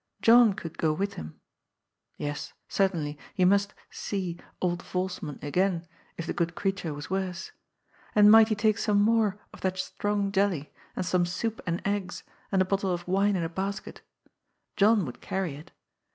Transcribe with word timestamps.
John 0.19 0.53
could 0.53 0.79
go 0.79 0.93
with 0.93 1.13
him. 1.13 1.39
Yes, 2.17 2.53
cer 2.67 2.89
tainly, 2.89 3.19
he 3.35 3.45
must" 3.45 3.75
see" 4.07 4.39
old 4.59 4.81
Volsman 4.81 5.37
again, 5.43 5.85
if 6.17 6.25
the 6.25 6.33
good 6.33 6.55
creat 6.55 6.83
ure 6.83 6.93
was 6.95 7.11
worse. 7.11 7.51
And 8.15 8.31
might 8.31 8.47
he 8.47 8.55
take 8.55 8.79
some 8.79 8.99
more 8.99 9.39
of 9.53 9.61
that 9.61 9.75
TWO 9.75 9.93
BROTHERS 9.99 10.17
IN 10.17 10.25
MISFORTUNE. 10.25 10.31
261 10.31 10.31
strong 10.31 10.31
jelly, 10.31 10.73
and 10.95 11.05
some 11.05 11.25
sonp 11.25 11.59
and 11.67 11.81
eggs, 11.85 12.23
and 12.51 12.63
a 12.63 12.65
bottle 12.65 12.91
of 12.91 13.07
wine 13.07 13.35
in 13.35 13.43
a 13.43 13.49
basket? 13.49 14.01
John 14.75 15.05
would 15.05 15.21
carry 15.21 15.53
it. 15.53 15.69